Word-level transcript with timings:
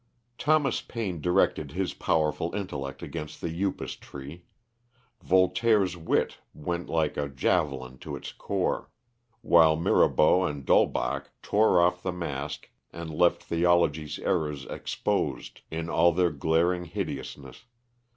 Thomas 0.39 0.81
Paine 0.81 1.21
directed 1.21 1.73
his 1.73 1.93
powerful 1.93 2.55
intellect 2.55 3.03
against 3.03 3.39
the 3.39 3.49
upas 3.61 3.95
tree; 3.95 4.45
Voltaire's 5.21 5.95
wit 5.95 6.39
went 6.55 6.89
like 6.89 7.17
a 7.17 7.29
javelin 7.29 7.99
to 7.99 8.15
its 8.15 8.31
core; 8.33 8.89
while 9.41 9.75
Mirabaud 9.77 10.45
and 10.49 10.65
D'Holbach 10.65 11.29
tore 11.43 11.79
off 11.79 12.01
the 12.01 12.11
mask 12.11 12.71
and 12.89 13.11
left 13.13 13.43
theology's 13.43 14.17
errors 14.17 14.65
exposed 14.65 15.61
in 15.69 15.87
all 15.87 16.11
their 16.11 16.31
glaring 16.31 16.85
hideousness. 16.85 17.65